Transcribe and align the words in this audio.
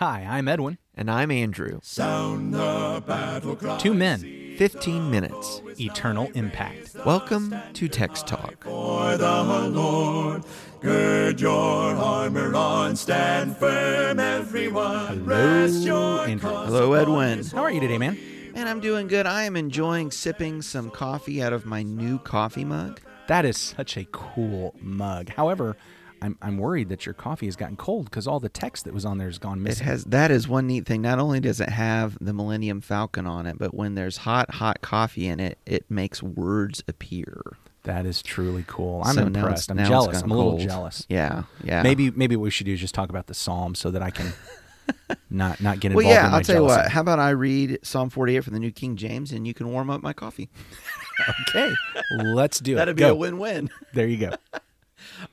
Hi, 0.00 0.24
I'm 0.28 0.46
Edwin. 0.46 0.78
And 0.94 1.10
I'm 1.10 1.32
Andrew. 1.32 1.80
Sound 1.82 2.54
the 2.54 3.02
battle 3.04 3.56
cry. 3.56 3.78
Two 3.78 3.94
men, 3.94 4.54
15 4.56 5.10
minutes. 5.10 5.60
eternal 5.80 6.30
impact. 6.36 6.94
Welcome 7.04 7.52
to 7.72 7.88
Text 7.88 8.28
Talk. 8.28 8.62
For 8.62 9.16
the 9.16 9.42
Lord, 9.68 10.44
gird 10.80 11.40
your 11.40 11.96
armor 11.96 12.54
on, 12.54 12.94
stand 12.94 13.56
firm, 13.56 14.20
everyone. 14.20 15.24
Rest 15.24 15.82
your 15.82 16.20
Andrew. 16.28 16.48
cause 16.48 16.68
Hello, 16.68 16.92
Edwin. 16.92 17.44
How 17.46 17.62
are 17.62 17.72
you 17.72 17.80
today, 17.80 17.98
man? 17.98 18.16
And 18.54 18.68
I'm 18.68 18.78
doing 18.78 19.08
good. 19.08 19.26
I 19.26 19.42
am 19.42 19.56
enjoying 19.56 20.12
sipping 20.12 20.62
some 20.62 20.92
coffee 20.92 21.42
out 21.42 21.52
of 21.52 21.66
my 21.66 21.82
new 21.82 22.20
coffee 22.20 22.64
mug. 22.64 23.00
That 23.26 23.44
is 23.44 23.56
such 23.56 23.96
a 23.96 24.04
cool 24.12 24.76
mug. 24.80 25.30
However, 25.30 25.76
I'm, 26.22 26.36
I'm 26.42 26.58
worried 26.58 26.88
that 26.88 27.06
your 27.06 27.12
coffee 27.14 27.46
has 27.46 27.56
gotten 27.56 27.76
cold 27.76 28.06
because 28.06 28.26
all 28.26 28.40
the 28.40 28.48
text 28.48 28.84
that 28.84 28.94
was 28.94 29.04
on 29.04 29.18
there 29.18 29.28
has 29.28 29.38
gone 29.38 29.62
missing. 29.62 29.86
It 29.86 29.90
has 29.90 30.04
that 30.06 30.30
is 30.30 30.48
one 30.48 30.66
neat 30.66 30.86
thing. 30.86 31.02
Not 31.02 31.18
only 31.18 31.40
does 31.40 31.60
it 31.60 31.68
have 31.68 32.16
the 32.20 32.32
Millennium 32.32 32.80
Falcon 32.80 33.26
on 33.26 33.46
it, 33.46 33.56
but 33.58 33.74
when 33.74 33.94
there's 33.94 34.18
hot, 34.18 34.50
hot 34.54 34.80
coffee 34.80 35.26
in 35.26 35.40
it, 35.40 35.58
it 35.66 35.84
makes 35.90 36.22
words 36.22 36.82
appear. 36.88 37.40
that 37.84 38.04
is 38.06 38.22
truly 38.22 38.64
cool. 38.66 39.02
I'm 39.04 39.14
So 39.14 39.22
impressed. 39.26 39.70
I'm 39.70 39.78
jealous. 39.84 40.22
I'm 40.22 40.30
a 40.30 40.36
little 40.36 40.52
cold. 40.52 40.62
jealous. 40.62 41.06
Yeah, 41.08 41.44
yeah. 41.62 41.82
Maybe 41.82 42.10
maybe 42.10 42.36
what 42.36 42.44
we 42.44 42.50
should 42.50 42.66
do 42.66 42.72
is 42.74 42.80
just 42.80 42.94
talk 42.94 43.10
about 43.10 43.26
the 43.28 43.34
psalm 43.34 43.74
so 43.74 43.90
that 43.92 44.02
I 44.02 44.10
can 44.10 44.32
not 45.30 45.60
not 45.60 45.80
get 45.80 45.92
involved. 45.92 46.06
Well, 46.06 46.14
yeah. 46.14 46.26
in 46.28 46.34
I'll 46.34 46.40
tell 46.42 46.56
you 46.56 46.64
what. 46.64 46.90
How 46.90 47.00
about 47.00 47.18
I 47.18 47.30
read 47.30 47.78
Psalm 47.82 48.10
48 48.10 48.40
from 48.44 48.54
the 48.54 48.60
New 48.60 48.72
King 48.72 48.96
James, 48.96 49.32
and 49.32 49.46
you 49.46 49.54
can 49.54 49.70
warm 49.72 49.88
up 49.90 50.02
my 50.02 50.12
coffee. 50.12 50.48
Okay, 51.48 51.72
let's 52.22 52.60
do 52.60 52.74
it. 52.74 52.76
That'd 52.76 52.94
be 52.94 53.00
Go. 53.00 53.10
a 53.10 53.14
win-win. 53.16 53.70
There 53.92 54.06
you 54.06 54.18
go. 54.18 54.30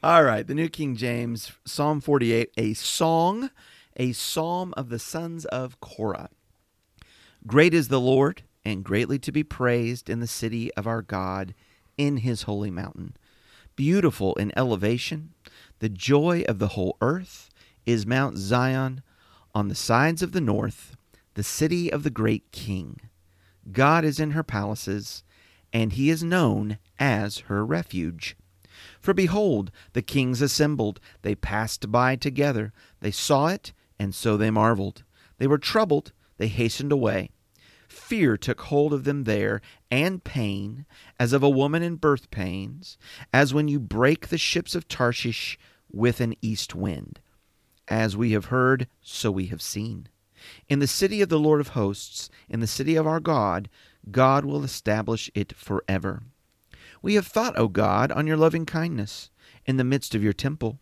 All 0.01 0.23
right, 0.23 0.47
the 0.47 0.55
New 0.55 0.67
King 0.67 0.95
James, 0.95 1.51
Psalm 1.63 2.01
48, 2.01 2.49
a 2.57 2.73
song, 2.73 3.51
a 3.95 4.13
psalm 4.13 4.73
of 4.75 4.89
the 4.89 4.97
sons 4.97 5.45
of 5.45 5.79
Korah. 5.79 6.29
Great 7.45 7.71
is 7.71 7.89
the 7.89 7.99
Lord, 7.99 8.41
and 8.63 8.83
greatly 8.83 9.19
to 9.19 9.31
be 9.31 9.43
praised 9.43 10.09
in 10.09 10.21
the 10.21 10.27
city 10.27 10.73
of 10.73 10.87
our 10.87 11.03
God, 11.03 11.53
in 11.99 12.17
his 12.17 12.43
holy 12.43 12.71
mountain. 12.71 13.15
Beautiful 13.75 14.33
in 14.35 14.51
elevation, 14.57 15.33
the 15.77 15.89
joy 15.89 16.43
of 16.47 16.57
the 16.57 16.69
whole 16.69 16.97
earth 16.99 17.51
is 17.85 18.07
Mount 18.07 18.37
Zion 18.37 19.03
on 19.53 19.67
the 19.67 19.75
sides 19.75 20.23
of 20.23 20.31
the 20.31 20.41
north, 20.41 20.95
the 21.35 21.43
city 21.43 21.91
of 21.91 22.01
the 22.01 22.09
great 22.09 22.51
king. 22.51 23.01
God 23.71 24.03
is 24.03 24.19
in 24.19 24.31
her 24.31 24.43
palaces, 24.43 25.23
and 25.71 25.93
he 25.93 26.09
is 26.09 26.23
known 26.23 26.79
as 26.97 27.39
her 27.39 27.63
refuge. 27.63 28.35
For 29.05 29.13
behold, 29.13 29.69
the 29.93 30.01
kings 30.01 30.41
assembled. 30.41 30.99
They 31.21 31.35
passed 31.35 31.91
by 31.91 32.15
together. 32.15 32.73
They 33.01 33.11
saw 33.11 33.49
it, 33.49 33.71
and 33.99 34.15
so 34.15 34.35
they 34.35 34.49
marveled. 34.49 35.03
They 35.37 35.45
were 35.45 35.59
troubled. 35.59 36.11
They 36.39 36.47
hastened 36.47 36.91
away. 36.91 37.29
Fear 37.87 38.37
took 38.37 38.61
hold 38.61 38.93
of 38.93 39.03
them 39.03 39.25
there, 39.25 39.61
and 39.91 40.23
pain, 40.23 40.87
as 41.19 41.33
of 41.33 41.43
a 41.43 41.49
woman 41.51 41.83
in 41.83 41.97
birth 41.97 42.31
pains, 42.31 42.97
as 43.31 43.53
when 43.53 43.67
you 43.67 43.79
break 43.79 44.29
the 44.29 44.39
ships 44.39 44.73
of 44.73 44.87
Tarshish 44.87 45.59
with 45.91 46.19
an 46.19 46.33
east 46.41 46.73
wind. 46.73 47.19
As 47.87 48.17
we 48.17 48.31
have 48.31 48.45
heard, 48.45 48.87
so 49.03 49.29
we 49.29 49.45
have 49.45 49.61
seen. 49.61 50.09
In 50.67 50.79
the 50.79 50.87
city 50.87 51.21
of 51.21 51.29
the 51.29 51.37
Lord 51.37 51.61
of 51.61 51.67
hosts, 51.69 52.31
in 52.49 52.59
the 52.59 52.65
city 52.65 52.95
of 52.95 53.05
our 53.05 53.19
God, 53.19 53.69
God 54.09 54.45
will 54.45 54.63
establish 54.63 55.29
it 55.35 55.55
forever. 55.55 56.23
We 57.05 57.13
have 57.13 57.27
thought, 57.27 57.55
O 57.55 57.67
God, 57.67 58.11
on 58.11 58.25
your 58.25 58.35
loving 58.35 58.65
kindness 58.65 59.29
in 59.67 59.77
the 59.77 59.83
midst 59.83 60.15
of 60.15 60.23
your 60.23 60.33
temple. 60.33 60.79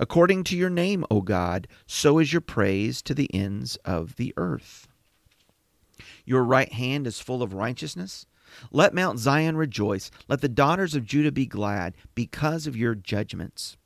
According 0.00 0.42
to 0.44 0.56
your 0.56 0.68
name, 0.68 1.04
O 1.12 1.20
God, 1.20 1.68
so 1.86 2.18
is 2.18 2.32
your 2.32 2.40
praise 2.40 3.00
to 3.02 3.14
the 3.14 3.32
ends 3.32 3.76
of 3.84 4.16
the 4.16 4.34
earth. 4.36 4.88
Your 6.24 6.42
right 6.42 6.72
hand 6.72 7.06
is 7.06 7.20
full 7.20 7.40
of 7.40 7.54
righteousness. 7.54 8.26
Let 8.72 8.94
Mount 8.94 9.20
Zion 9.20 9.56
rejoice. 9.56 10.10
Let 10.26 10.40
the 10.40 10.48
daughters 10.48 10.96
of 10.96 11.06
Judah 11.06 11.30
be 11.30 11.46
glad 11.46 11.94
because 12.16 12.66
of 12.66 12.76
your 12.76 12.96
judgments. 12.96 13.76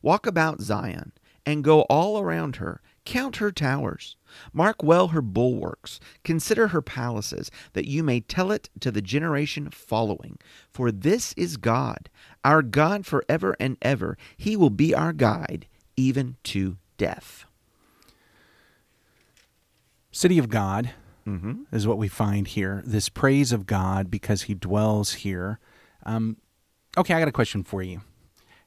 Walk 0.00 0.26
about 0.26 0.62
Zion 0.62 1.12
and 1.44 1.62
go 1.62 1.82
all 1.90 2.20
around 2.20 2.56
her. 2.56 2.80
Count 3.04 3.36
her 3.36 3.50
towers. 3.50 4.16
Mark 4.52 4.82
well 4.82 5.08
her 5.08 5.20
bulwarks. 5.22 5.98
Consider 6.22 6.68
her 6.68 6.80
palaces, 6.80 7.50
that 7.72 7.88
you 7.88 8.02
may 8.02 8.20
tell 8.20 8.52
it 8.52 8.70
to 8.80 8.90
the 8.92 9.02
generation 9.02 9.70
following. 9.70 10.38
For 10.70 10.92
this 10.92 11.32
is 11.34 11.56
God, 11.56 12.08
our 12.44 12.62
God 12.62 13.04
forever 13.04 13.56
and 13.58 13.76
ever. 13.82 14.16
He 14.36 14.56
will 14.56 14.70
be 14.70 14.94
our 14.94 15.12
guide, 15.12 15.66
even 15.96 16.36
to 16.44 16.76
death. 16.96 17.44
City 20.10 20.38
of 20.38 20.48
God 20.48 20.90
Mm-hmm. 21.24 21.62
is 21.72 21.86
what 21.86 21.98
we 21.98 22.08
find 22.08 22.48
here. 22.48 22.82
This 22.84 23.08
praise 23.08 23.52
of 23.52 23.64
God 23.64 24.10
because 24.10 24.42
He 24.42 24.54
dwells 24.54 25.12
here. 25.12 25.60
Um, 26.04 26.36
okay, 26.98 27.14
I 27.14 27.20
got 27.20 27.28
a 27.28 27.32
question 27.32 27.62
for 27.62 27.80
you. 27.80 28.00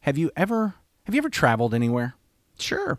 Have 0.02 0.18
you 0.18 0.32
ever 0.38 0.76
have 1.06 1.14
you 1.14 1.20
ever 1.20 1.30
traveled 1.30 1.74
anywhere? 1.74 2.16
Sure. 2.58 2.98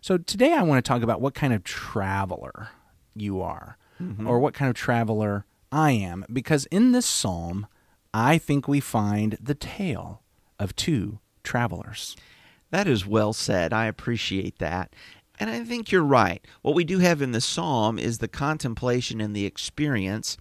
So 0.00 0.16
today 0.16 0.54
I 0.54 0.62
want 0.62 0.82
to 0.82 0.88
talk 0.88 1.02
about 1.02 1.20
what 1.20 1.34
kind 1.34 1.52
of 1.52 1.62
traveler 1.62 2.70
you 3.14 3.42
are, 3.42 3.76
mm-hmm. 4.00 4.26
or 4.26 4.38
what 4.38 4.54
kind 4.54 4.70
of 4.70 4.74
traveler 4.74 5.44
I 5.70 5.92
am, 5.92 6.24
because 6.32 6.66
in 6.66 6.92
this 6.92 7.06
psalm, 7.06 7.66
I 8.14 8.38
think 8.38 8.66
we 8.66 8.80
find 8.80 9.36
the 9.40 9.54
tale 9.54 10.22
of 10.58 10.74
two 10.74 11.18
travelers. 11.44 12.16
That 12.70 12.86
is 12.86 13.06
well 13.06 13.32
said. 13.32 13.72
I 13.72 13.86
appreciate 13.86 14.58
that. 14.58 14.94
And 15.38 15.50
I 15.50 15.64
think 15.64 15.90
you're 15.90 16.02
right. 16.02 16.44
What 16.62 16.74
we 16.74 16.84
do 16.84 16.98
have 16.98 17.22
in 17.22 17.32
the 17.32 17.40
psalm 17.40 17.98
is 17.98 18.18
the 18.18 18.28
contemplation 18.28 19.20
and 19.20 19.34
the 19.34 19.46
experience 19.46 20.36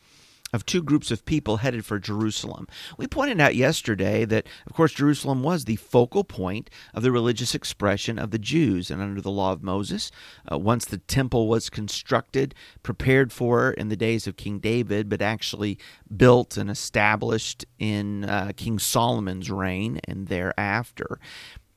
of 0.53 0.65
two 0.65 0.81
groups 0.81 1.11
of 1.11 1.25
people 1.25 1.57
headed 1.57 1.85
for 1.85 1.99
Jerusalem. 1.99 2.67
We 2.97 3.07
pointed 3.07 3.39
out 3.39 3.55
yesterday 3.55 4.25
that, 4.25 4.47
of 4.65 4.73
course, 4.73 4.93
Jerusalem 4.93 5.43
was 5.43 5.65
the 5.65 5.75
focal 5.75 6.23
point 6.23 6.69
of 6.93 7.03
the 7.03 7.11
religious 7.11 7.53
expression 7.53 8.17
of 8.17 8.31
the 8.31 8.39
Jews. 8.39 8.89
And 8.89 9.01
under 9.01 9.21
the 9.21 9.31
law 9.31 9.51
of 9.51 9.63
Moses, 9.63 10.11
uh, 10.51 10.57
once 10.57 10.85
the 10.85 10.97
temple 10.97 11.47
was 11.47 11.69
constructed, 11.69 12.55
prepared 12.83 13.31
for 13.31 13.71
in 13.71 13.89
the 13.89 13.95
days 13.95 14.27
of 14.27 14.38
King 14.38 14.59
David, 14.59 15.09
but 15.09 15.21
actually 15.21 15.77
built 16.15 16.57
and 16.57 16.69
established 16.69 17.65
in 17.77 18.25
uh, 18.25 18.51
King 18.55 18.79
Solomon's 18.79 19.51
reign 19.51 19.99
and 20.07 20.27
thereafter. 20.27 21.19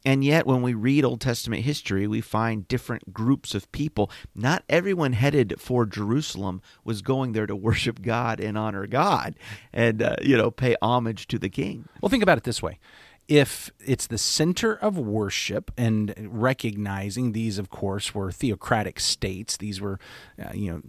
And 0.05 0.25
yet, 0.25 0.47
when 0.47 0.63
we 0.63 0.75
read 0.75 1.05
Old 1.05 1.21
Testament 1.21 1.63
history, 1.63 2.07
we 2.07 2.21
find 2.21 2.67
different 2.67 3.13
groups 3.13 3.55
of 3.55 3.71
people. 3.73 4.11
Not 4.35 4.65
everyone 4.69 5.13
headed 5.13 5.61
for 5.61 5.87
Jerusalem 5.87 6.61
was 6.85 7.03
going 7.03 7.33
there 7.33 7.47
to 7.47 7.57
worship 7.63 8.03
God 8.03 8.41
and 8.41 8.59
honor 8.59 8.87
God 8.87 9.35
and, 9.73 10.03
uh, 10.03 10.17
you 10.23 10.37
know, 10.37 10.51
pay 10.51 10.77
homage 10.83 11.29
to 11.29 11.39
the 11.39 11.49
king. 11.49 11.89
Well, 12.01 12.11
think 12.11 12.23
about 12.23 12.39
it 12.39 12.45
this 12.45 12.62
way. 12.62 12.79
If 13.29 13.71
it's 13.79 14.09
the 14.09 14.19
center 14.19 14.75
of 14.75 14.99
worship 14.99 15.71
and 15.79 16.12
recognizing 16.19 17.33
these, 17.33 17.57
of 17.57 17.71
course, 17.71 18.15
were 18.15 18.33
theocratic 18.33 18.99
states, 18.99 19.57
these 19.57 19.81
were, 19.81 20.01
uh, 20.45 20.51
you 20.53 20.73
know, 20.73 20.83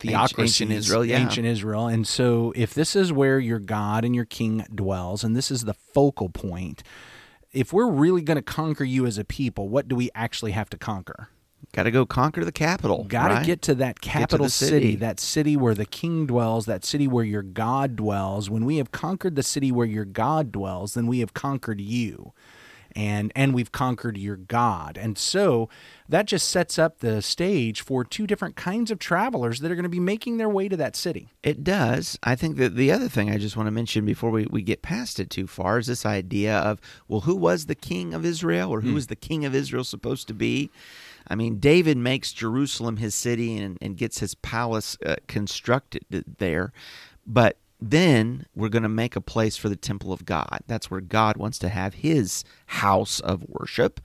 theocracies, 0.00 0.62
ancient 0.62 0.72
Israel, 0.72 1.04
yeah. 1.04 1.18
ancient 1.18 1.46
Israel. 1.46 1.86
And 1.86 2.06
so, 2.06 2.52
if 2.56 2.72
this 2.72 2.96
is 2.96 3.12
where 3.12 3.38
your 3.38 3.58
God 3.58 4.06
and 4.06 4.14
your 4.14 4.24
King 4.24 4.66
dwells, 4.74 5.22
and 5.22 5.36
this 5.36 5.50
is 5.50 5.64
the 5.64 5.74
focal 5.74 6.30
point, 6.30 6.82
if 7.52 7.72
we're 7.72 7.90
really 7.90 8.22
going 8.22 8.36
to 8.36 8.42
conquer 8.42 8.84
you 8.84 9.06
as 9.06 9.18
a 9.18 9.24
people, 9.24 9.68
what 9.68 9.88
do 9.88 9.96
we 9.96 10.10
actually 10.14 10.52
have 10.52 10.70
to 10.70 10.76
conquer? 10.76 11.28
Got 11.72 11.84
to 11.84 11.90
go 11.90 12.04
conquer 12.04 12.44
the 12.44 12.52
capital. 12.52 13.04
Got 13.04 13.28
to 13.28 13.34
right? 13.34 13.46
get 13.46 13.62
to 13.62 13.74
that 13.76 14.00
capital 14.00 14.46
the 14.46 14.50
city. 14.50 14.70
city. 14.70 14.96
that 14.96 15.20
city 15.20 15.56
where 15.56 15.74
the 15.74 15.86
king 15.86 16.26
dwells, 16.26 16.66
that 16.66 16.84
city 16.84 17.06
where 17.06 17.24
your 17.24 17.42
God 17.42 17.96
dwells. 17.96 18.50
When 18.50 18.64
we 18.64 18.78
have 18.78 18.90
conquered 18.90 19.36
the 19.36 19.42
city 19.42 19.70
where 19.70 19.86
your 19.86 20.04
God 20.04 20.50
dwells, 20.50 20.94
then 20.94 21.06
we 21.06 21.20
have 21.20 21.32
conquered 21.32 21.80
you. 21.80 22.32
And 22.96 23.32
and 23.36 23.54
we've 23.54 23.72
conquered 23.72 24.18
your 24.18 24.36
God. 24.36 24.98
And 24.98 25.16
so 25.16 25.68
that 26.08 26.26
just 26.26 26.48
sets 26.48 26.78
up 26.78 26.98
the 26.98 27.22
stage 27.22 27.82
for 27.82 28.04
two 28.04 28.26
different 28.26 28.56
kinds 28.56 28.90
of 28.90 28.98
travelers 28.98 29.60
that 29.60 29.70
are 29.70 29.76
going 29.76 29.84
to 29.84 29.88
be 29.88 30.00
making 30.00 30.38
their 30.38 30.48
way 30.48 30.68
to 30.68 30.76
that 30.76 30.96
city. 30.96 31.28
It 31.42 31.62
does. 31.62 32.18
I 32.22 32.34
think 32.34 32.56
that 32.56 32.74
the 32.74 32.90
other 32.90 33.08
thing 33.08 33.30
I 33.30 33.38
just 33.38 33.56
want 33.56 33.68
to 33.68 33.72
mention 33.72 34.04
before 34.04 34.30
we, 34.30 34.46
we 34.50 34.62
get 34.62 34.82
past 34.82 35.20
it 35.20 35.30
too 35.30 35.46
far 35.46 35.78
is 35.78 35.86
this 35.86 36.04
idea 36.04 36.58
of, 36.58 36.80
well, 37.06 37.20
who 37.20 37.36
was 37.36 37.66
the 37.66 37.74
king 37.74 38.12
of 38.12 38.24
Israel 38.24 38.70
or 38.70 38.80
who 38.80 38.94
was 38.94 39.06
the 39.06 39.16
king 39.16 39.44
of 39.44 39.54
Israel 39.54 39.84
supposed 39.84 40.26
to 40.28 40.34
be? 40.34 40.70
I 41.28 41.36
mean, 41.36 41.60
David 41.60 41.96
makes 41.96 42.32
Jerusalem 42.32 42.96
his 42.96 43.14
city 43.14 43.56
and, 43.56 43.78
and 43.80 43.96
gets 43.96 44.18
his 44.18 44.34
palace 44.34 44.96
uh, 45.06 45.16
constructed 45.28 46.04
there. 46.38 46.72
But 47.26 47.56
then 47.80 48.46
we're 48.54 48.68
going 48.68 48.82
to 48.82 48.88
make 48.88 49.16
a 49.16 49.20
place 49.20 49.56
for 49.56 49.68
the 49.68 49.76
temple 49.76 50.12
of 50.12 50.24
God. 50.24 50.60
That's 50.66 50.90
where 50.90 51.00
God 51.00 51.36
wants 51.36 51.58
to 51.60 51.68
have 51.68 51.94
his 51.94 52.44
house 52.66 53.20
of 53.20 53.44
worship. 53.48 54.00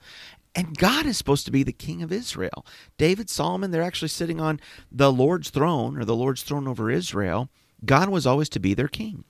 And 0.54 0.76
God 0.78 1.04
is 1.04 1.18
supposed 1.18 1.44
to 1.44 1.52
be 1.52 1.62
the 1.62 1.72
king 1.72 2.02
of 2.02 2.10
Israel. 2.10 2.64
David, 2.96 3.28
Solomon, 3.28 3.70
they're 3.70 3.82
actually 3.82 4.08
sitting 4.08 4.40
on 4.40 4.58
the 4.90 5.12
Lord's 5.12 5.50
throne 5.50 5.98
or 5.98 6.04
the 6.04 6.16
Lord's 6.16 6.42
throne 6.42 6.66
over 6.66 6.90
Israel. 6.90 7.50
God 7.84 8.08
was 8.08 8.26
always 8.26 8.48
to 8.50 8.58
be 8.60 8.72
their 8.72 8.88
king. 8.88 9.24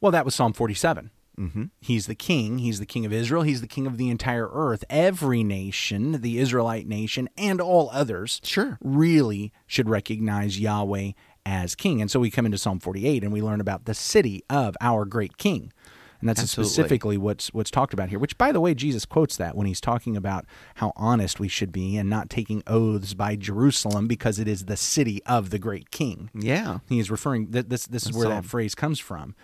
Well, 0.00 0.12
that 0.12 0.24
was 0.24 0.36
Psalm 0.36 0.52
47. 0.52 1.10
Mm-hmm. 1.36 1.64
He's 1.80 2.06
the 2.06 2.14
king. 2.14 2.58
He's 2.58 2.78
the 2.80 2.86
king 2.86 3.04
of 3.06 3.12
Israel. 3.12 3.42
He's 3.42 3.60
the 3.60 3.66
king 3.68 3.86
of 3.86 3.96
the 3.96 4.10
entire 4.10 4.48
earth. 4.52 4.84
Every 4.90 5.42
nation, 5.44 6.20
the 6.20 6.38
Israelite 6.38 6.86
nation, 6.86 7.28
and 7.36 7.60
all 7.60 7.90
others, 7.92 8.40
Sure. 8.44 8.78
really 8.82 9.52
should 9.66 9.88
recognize 9.88 10.58
Yahweh 10.60 11.12
as 11.48 11.74
king. 11.74 12.00
And 12.02 12.10
so 12.10 12.20
we 12.20 12.30
come 12.30 12.44
into 12.44 12.58
Psalm 12.58 12.78
48 12.78 13.24
and 13.24 13.32
we 13.32 13.40
learn 13.40 13.60
about 13.60 13.86
the 13.86 13.94
city 13.94 14.44
of 14.50 14.76
our 14.82 15.04
great 15.06 15.38
king. 15.38 15.72
And 16.20 16.28
that's 16.28 16.40
Absolutely. 16.40 16.70
specifically 16.72 17.16
what's 17.16 17.54
what's 17.54 17.70
talked 17.70 17.94
about 17.94 18.08
here. 18.08 18.18
Which, 18.18 18.36
by 18.36 18.50
the 18.50 18.60
way, 18.60 18.74
Jesus 18.74 19.04
quotes 19.06 19.36
that 19.36 19.56
when 19.56 19.68
he's 19.68 19.80
talking 19.80 20.16
about 20.16 20.46
how 20.74 20.92
honest 20.96 21.38
we 21.38 21.46
should 21.46 21.70
be 21.70 21.96
and 21.96 22.10
not 22.10 22.28
taking 22.28 22.62
oaths 22.66 23.14
by 23.14 23.36
Jerusalem 23.36 24.08
because 24.08 24.40
it 24.40 24.48
is 24.48 24.64
the 24.64 24.76
city 24.76 25.22
of 25.26 25.50
the 25.50 25.60
great 25.60 25.92
king. 25.92 26.28
Yeah. 26.34 26.78
He 26.88 26.98
is 26.98 27.08
referring 27.10 27.52
that 27.52 27.70
this 27.70 27.86
this 27.86 28.04
is 28.04 28.12
where 28.12 28.24
Psalm. 28.24 28.32
that 28.32 28.44
phrase 28.44 28.74
comes 28.74 28.98
from. 28.98 29.36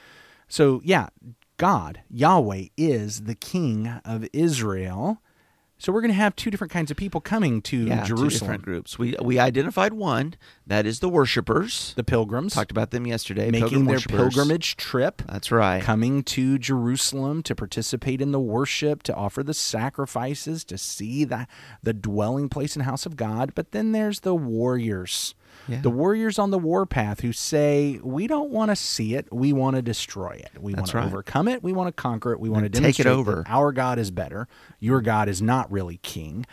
So 0.48 0.80
yeah, 0.84 1.10
God, 1.58 2.00
Yahweh 2.10 2.64
is 2.76 3.22
the 3.22 3.36
king 3.36 3.86
of 4.04 4.26
Israel. 4.32 5.22
So 5.78 5.92
we're 5.92 6.00
going 6.00 6.10
to 6.12 6.16
have 6.16 6.34
two 6.34 6.50
different 6.50 6.72
kinds 6.72 6.90
of 6.90 6.96
people 6.96 7.20
coming 7.20 7.60
to 7.62 7.76
Yeah, 7.76 8.00
two 8.02 8.16
Jerusalem. 8.16 8.30
different 8.30 8.62
groups. 8.62 8.98
We 8.98 9.14
we 9.22 9.38
identified 9.38 9.92
one 9.92 10.34
that 10.66 10.86
is 10.86 11.00
the 11.00 11.08
worshipers. 11.08 11.92
The 11.96 12.04
pilgrims 12.04 12.54
Talked 12.54 12.70
about 12.70 12.90
them 12.90 13.06
yesterday. 13.06 13.50
making 13.50 13.60
pilgrim 13.68 13.84
their 13.84 13.94
worshipers. 13.96 14.16
pilgrimage 14.34 14.76
trip, 14.76 15.22
That's 15.26 15.50
right. 15.52 15.82
coming 15.82 16.22
to 16.24 16.58
Jerusalem 16.58 17.42
to 17.42 17.54
participate 17.54 18.20
in 18.20 18.32
the 18.32 18.40
worship, 18.40 19.02
to 19.04 19.14
offer 19.14 19.42
the 19.42 19.54
sacrifices, 19.54 20.64
to 20.64 20.78
see 20.78 21.24
the 21.24 21.46
the 21.82 21.92
dwelling 21.92 22.48
place 22.48 22.76
and 22.76 22.84
house 22.84 23.04
of 23.06 23.16
God. 23.16 23.52
But 23.54 23.72
then 23.72 23.92
there's 23.92 24.20
the 24.20 24.34
warriors. 24.34 25.34
Yeah. 25.68 25.80
The 25.82 25.90
warriors 25.90 26.38
on 26.38 26.50
the 26.50 26.58
warpath 26.58 27.20
who 27.20 27.32
say, 27.32 28.00
We 28.02 28.26
don't 28.26 28.50
want 28.50 28.70
to 28.70 28.76
see 28.76 29.14
it, 29.14 29.28
we 29.32 29.52
want 29.52 29.76
to 29.76 29.82
destroy 29.82 30.30
it. 30.32 30.50
We 30.60 30.72
want 30.72 30.86
That's 30.86 30.90
to 30.92 31.02
overcome 31.04 31.46
it, 31.48 31.62
we 31.62 31.72
want 31.72 31.94
to 31.94 32.02
conquer 32.02 32.32
it, 32.32 32.40
we 32.40 32.48
want 32.48 32.64
to 32.70 32.80
take 32.80 32.98
it 32.98 33.06
over. 33.06 33.44
our 33.46 33.70
God 33.72 33.98
is 33.98 34.10
better. 34.10 34.48
Your 34.80 35.00
God 35.00 35.28
is 35.28 35.40
not 35.40 35.70
really 35.70 35.98
king. 35.98 36.44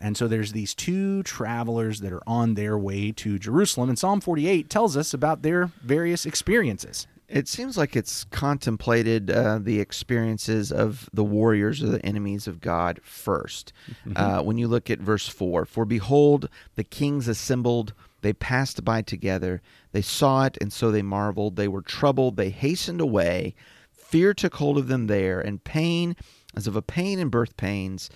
And 0.00 0.16
so 0.16 0.26
there's 0.26 0.52
these 0.52 0.74
two 0.74 1.22
travelers 1.22 2.00
that 2.00 2.12
are 2.12 2.22
on 2.26 2.54
their 2.54 2.78
way 2.78 3.12
to 3.12 3.38
Jerusalem. 3.38 3.90
And 3.90 3.98
Psalm 3.98 4.20
48 4.20 4.70
tells 4.70 4.96
us 4.96 5.12
about 5.12 5.42
their 5.42 5.70
various 5.82 6.24
experiences. 6.24 7.06
It 7.28 7.46
seems 7.46 7.76
like 7.78 7.94
it's 7.94 8.24
contemplated 8.24 9.30
uh, 9.30 9.60
the 9.62 9.78
experiences 9.78 10.72
of 10.72 11.08
the 11.12 11.22
warriors 11.22 11.80
or 11.80 11.86
the 11.86 12.04
enemies 12.04 12.48
of 12.48 12.60
God 12.60 12.98
1st 13.06 13.72
Uh, 14.16 14.42
when 14.42 14.58
you 14.58 14.66
look 14.66 14.90
at 14.90 14.98
verse 14.98 15.28
4 15.28 15.64
For 15.64 15.84
behold, 15.84 16.48
the 16.74 16.82
kings 16.82 17.28
assembled, 17.28 17.92
they 18.22 18.32
passed 18.32 18.84
by 18.84 19.02
together. 19.02 19.62
They 19.92 20.02
saw 20.02 20.46
it, 20.46 20.58
and 20.60 20.72
so 20.72 20.90
they 20.90 21.02
marveled. 21.02 21.54
They 21.54 21.68
were 21.68 21.82
troubled, 21.82 22.36
they 22.36 22.50
hastened 22.50 23.00
away. 23.00 23.54
Fear 23.92 24.34
took 24.34 24.56
hold 24.56 24.76
of 24.76 24.88
them 24.88 25.06
there, 25.06 25.40
and 25.40 25.62
pain, 25.62 26.16
as 26.56 26.66
of 26.66 26.74
a 26.74 26.82
pain 26.82 27.20
in 27.20 27.28
birth 27.28 27.56
pains, 27.56 28.10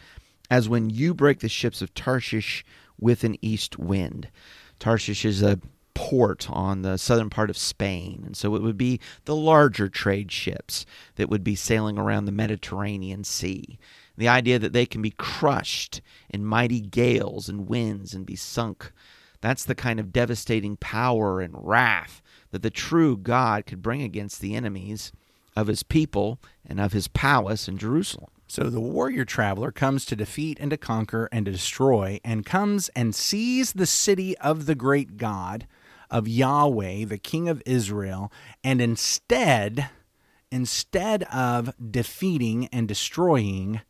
as 0.51 0.69
when 0.69 0.91
you 0.91 1.15
break 1.15 1.41
the 1.41 1.49
ships 1.49 1.83
of 1.83 1.95
Tarshish 1.95 2.65
with 2.99 3.25
an 3.25 3.37
east 3.43 3.79
wind. 3.79 4.29
Tarshish 4.79 5.25
is 5.25 5.43
a 5.43 5.61
port 5.95 6.51
on 6.51 6.83
the 6.83 6.99
southern 6.99 7.31
part 7.31 7.51
of 7.51 7.57
Spain, 7.57 8.23
and 8.27 8.37
so 8.37 8.55
it 8.55 8.63
would 8.63 8.77
be 8.77 9.01
the 9.25 9.37
larger 9.37 9.89
trade 9.89 10.31
ships 10.31 10.85
that 11.17 11.29
would 11.29 11.45
be 11.45 11.55
sailing 11.55 11.99
around 11.99 12.25
the 12.25 12.33
Mediterranean 12.33 13.25
Sea. 13.25 13.79
The 14.17 14.29
idea 14.29 14.59
that 14.59 14.73
they 14.73 14.87
can 14.87 15.03
be 15.03 15.11
crushed 15.13 16.01
in 16.29 16.45
mighty 16.45 16.81
gales 16.81 17.49
and 17.49 17.69
winds 17.69 18.15
and 18.15 18.27
be 18.27 18.37
sunk. 18.37 18.93
That's 19.41 19.65
the 19.65 19.75
kind 19.75 19.99
of 20.01 20.13
devastating 20.13 20.77
power 20.77 21.41
and 21.41 21.55
wrath 21.57 22.23
that 22.51 22.63
the 22.63 22.71
true 22.71 23.17
God 23.17 23.67
could 23.67 23.83
bring 23.83 24.03
against 24.03 24.41
the 24.41 24.55
enemies 24.55 25.13
of 25.57 25.67
his 25.67 25.83
people 25.83 26.39
and 26.67 26.81
of 26.81 26.93
his 26.93 27.09
palace 27.09 27.69
in 27.69 27.79
Jerusalem. 27.79 28.31
So 28.47 28.65
the 28.65 28.81
warrior 28.81 29.25
traveler 29.25 29.73
comes 29.73 30.05
to 30.07 30.17
defeat 30.17 30.59
and 30.61 30.71
to 30.71 30.77
conquer 30.77 31.29
and 31.33 31.47
to 31.47 31.53
destroy, 31.53 32.21
and 32.25 32.45
comes 32.45 32.89
and 32.91 33.15
sees 33.15 33.73
the 33.73 33.87
city 33.87 34.37
of 34.39 34.67
the 34.67 34.75
great 34.75 35.17
God, 35.17 35.67
of 36.11 36.29
Yahweh, 36.29 37.07
the 37.07 37.19
King 37.19 37.49
of 37.49 37.63
Israel, 37.67 38.31
and 38.63 38.81
instead, 38.81 39.89
instead 40.51 41.25
of 41.25 41.75
defeating 41.91 42.67
and 42.69 42.87
destroying, 42.87 43.81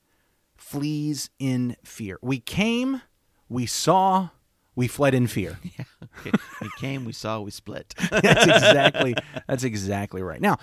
flees 0.57 1.31
in 1.39 1.77
fear. 1.85 2.19
We 2.23 2.39
came, 2.39 3.03
we 3.49 3.67
saw, 3.67 4.31
we 4.75 4.89
fled 4.89 5.15
in 5.15 5.27
fear. 5.27 5.59
Yeah, 5.79 5.85
Okay. 6.21 6.31
we 6.62 6.71
came, 6.79 7.05
we 7.05 7.12
saw, 7.12 7.41
we 7.41 7.50
split. 7.50 7.95
that's 8.11 8.47
exactly 8.47 9.15
that's 9.49 9.65
exactly 9.65 10.23
right. 10.23 10.41
Now, 10.41 10.59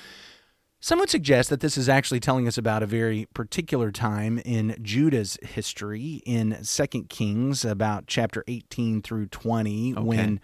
some 0.81 1.00
would 1.00 1.12
suggest 1.12 1.51
that 1.51 1.60
this 1.60 1.78
is 1.78 1.88
actually 1.88 2.19
telling 2.19 2.48
us 2.48 2.57
about 2.57 2.81
a 2.81 2.88
very 2.88 3.28
particular 3.36 3.92
time 3.92 4.39
in 4.39 4.75
Judah's 4.81 5.38
history 5.44 6.24
in 6.25 6.63
Second 6.63 7.07
Kings, 7.07 7.63
about 7.63 8.07
chapter 8.07 8.44
18 8.48 9.04
through 9.04 9.28
20, 9.28 9.94
when 9.94 10.42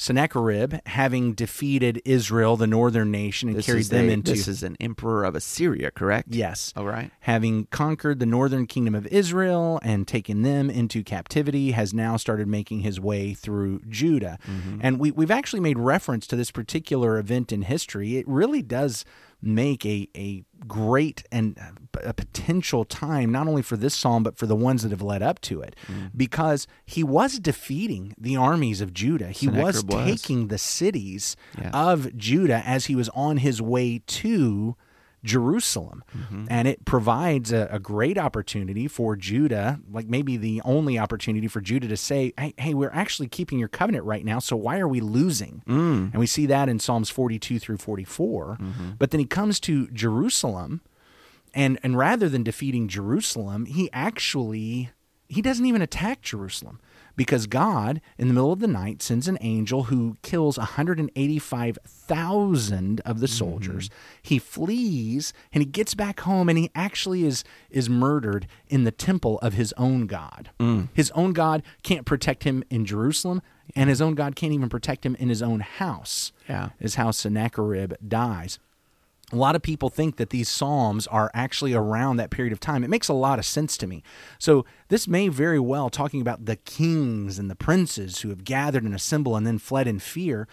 Sennacherib, 0.00 0.74
having 0.86 1.34
defeated 1.34 2.00
Israel, 2.04 2.56
the 2.56 2.66
northern 2.66 3.10
nation, 3.10 3.50
and 3.50 3.58
This 3.58 3.66
carried 3.66 3.86
them 3.86 4.08
a- 4.08 4.12
into 4.12 4.30
This 4.30 4.48
is 4.48 4.62
an 4.62 4.76
emperor 4.80 5.24
of 5.24 5.34
Assyria, 5.34 5.90
correct? 5.90 6.28
Yes. 6.30 6.72
All 6.74 6.86
right. 6.86 7.10
Having 7.20 7.66
conquered 7.66 8.18
the 8.18 8.26
northern 8.26 8.66
kingdom 8.66 8.94
of 8.94 9.06
Israel 9.08 9.78
and 9.82 10.08
taken 10.08 10.40
them 10.40 10.70
into 10.70 11.02
captivity, 11.02 11.72
has 11.72 11.92
now 11.92 12.16
started 12.16 12.48
making 12.48 12.80
his 12.80 12.98
way 12.98 13.34
through 13.34 13.80
Judah. 13.90 14.38
Mm-hmm. 14.48 14.78
And 14.80 14.98
we, 14.98 15.10
we've 15.10 15.30
actually 15.30 15.60
made 15.60 15.78
reference 15.78 16.26
to 16.28 16.36
this 16.36 16.50
particular 16.50 17.18
event 17.18 17.52
in 17.52 17.62
history. 17.62 18.16
It 18.16 18.26
really 18.26 18.62
does 18.62 19.04
make 19.42 19.84
a, 19.86 20.08
a 20.16 20.44
great 20.66 21.24
and 21.32 21.58
uh, 21.58 21.70
a 22.04 22.12
potential 22.12 22.84
time, 22.84 23.32
not 23.32 23.48
only 23.48 23.62
for 23.62 23.76
this 23.76 23.94
psalm, 23.94 24.22
but 24.22 24.36
for 24.36 24.46
the 24.46 24.56
ones 24.56 24.82
that 24.82 24.90
have 24.90 25.02
led 25.02 25.22
up 25.22 25.40
to 25.42 25.60
it, 25.60 25.74
mm. 25.88 26.10
because 26.16 26.66
he 26.86 27.02
was 27.02 27.38
defeating 27.38 28.14
the 28.18 28.36
armies 28.36 28.80
of 28.80 28.92
Judah. 28.92 29.28
He 29.28 29.48
was 29.48 29.84
was. 29.84 30.04
taking 30.04 30.48
the 30.48 30.58
cities 30.58 31.36
Yeah. 31.58 31.70
of 31.72 32.16
Judah 32.16 32.62
as 32.64 32.86
he 32.86 32.94
was 32.94 33.08
on 33.10 33.38
his 33.38 33.60
way 33.60 34.02
to 34.06 34.76
Jerusalem. 35.24 36.02
Mm-hmm. 36.16 36.46
And 36.48 36.68
it 36.68 36.84
provides 36.84 37.52
a, 37.52 37.68
a 37.70 37.78
great 37.78 38.18
opportunity 38.18 38.88
for 38.88 39.16
Judah, 39.16 39.80
like 39.90 40.06
maybe 40.06 40.36
the 40.36 40.62
only 40.64 40.98
opportunity 40.98 41.48
for 41.48 41.60
Judah 41.60 41.88
to 41.88 41.96
say, 41.96 42.32
hey, 42.38 42.54
hey, 42.56 42.74
we're 42.74 42.90
actually 42.90 43.28
keeping 43.28 43.58
your 43.58 43.68
covenant 43.68 44.04
right 44.04 44.24
now, 44.24 44.38
so 44.38 44.56
why 44.56 44.78
are 44.78 44.88
we 44.88 45.00
losing? 45.00 45.62
Mm. 45.68 46.12
And 46.12 46.16
we 46.16 46.26
see 46.26 46.46
that 46.46 46.68
in 46.68 46.78
Psalms 46.78 47.10
42 47.10 47.58
through 47.58 47.78
44. 47.78 48.58
Mm-hmm. 48.60 48.90
But 48.98 49.10
then 49.10 49.20
he 49.20 49.26
comes 49.26 49.60
to 49.60 49.88
Jerusalem, 49.88 50.80
and, 51.54 51.78
and 51.82 51.98
rather 51.98 52.28
than 52.28 52.42
defeating 52.42 52.88
Jerusalem, 52.88 53.66
he 53.66 53.90
actually 53.92 54.90
he 55.30 55.40
doesn't 55.40 55.64
even 55.64 55.80
attack 55.80 56.22
Jerusalem 56.22 56.80
because 57.16 57.46
God, 57.46 58.02
in 58.18 58.28
the 58.28 58.34
middle 58.34 58.52
of 58.52 58.60
the 58.60 58.66
night, 58.66 59.00
sends 59.02 59.26
an 59.28 59.38
angel 59.40 59.84
who 59.84 60.18
kills 60.22 60.58
185,000 60.58 63.00
of 63.00 63.20
the 63.20 63.26
mm-hmm. 63.26 63.34
soldiers. 63.34 63.88
He 64.22 64.38
flees 64.38 65.32
and 65.52 65.62
he 65.62 65.66
gets 65.66 65.94
back 65.94 66.20
home 66.20 66.48
and 66.48 66.58
he 66.58 66.70
actually 66.74 67.24
is 67.24 67.44
is 67.70 67.88
murdered 67.88 68.46
in 68.68 68.84
the 68.84 68.90
temple 68.90 69.38
of 69.40 69.54
his 69.54 69.72
own 69.76 70.06
God. 70.06 70.50
Mm. 70.58 70.88
His 70.92 71.10
own 71.12 71.32
God 71.32 71.62
can't 71.82 72.06
protect 72.06 72.44
him 72.44 72.62
in 72.70 72.84
Jerusalem, 72.84 73.42
and 73.74 73.88
his 73.88 74.02
own 74.02 74.14
God 74.14 74.36
can't 74.36 74.52
even 74.52 74.68
protect 74.68 75.06
him 75.06 75.14
in 75.16 75.28
his 75.28 75.42
own 75.42 75.60
house. 75.60 76.32
Yeah. 76.48 76.70
Is 76.80 76.96
how 76.96 77.10
Sennacherib 77.10 77.94
dies. 78.06 78.58
A 79.32 79.36
lot 79.36 79.54
of 79.54 79.62
people 79.62 79.90
think 79.90 80.16
that 80.16 80.30
these 80.30 80.48
Psalms 80.48 81.06
are 81.06 81.30
actually 81.34 81.72
around 81.72 82.16
that 82.16 82.30
period 82.30 82.52
of 82.52 82.60
time. 82.60 82.82
It 82.82 82.90
makes 82.90 83.08
a 83.08 83.14
lot 83.14 83.38
of 83.38 83.44
sense 83.44 83.76
to 83.78 83.86
me. 83.86 84.02
So, 84.38 84.64
this 84.88 85.06
may 85.06 85.28
very 85.28 85.60
well 85.60 85.88
talking 85.88 86.20
about 86.20 86.46
the 86.46 86.56
kings 86.56 87.38
and 87.38 87.48
the 87.48 87.54
princes 87.54 88.20
who 88.20 88.30
have 88.30 88.44
gathered 88.44 88.82
and 88.82 88.94
assembled 88.94 89.36
and 89.36 89.46
then 89.46 89.58
fled 89.58 89.86
in 89.86 90.00
fear. 90.00 90.48